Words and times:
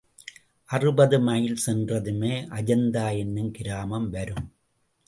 அறுபது 0.69 1.19
மைல் 1.19 1.57
சென்றதுமே 1.65 2.33
அஜந்தா 2.49 3.17
என்னும் 3.17 3.51
கிராமம் 3.51 4.09
வரும். 4.09 4.45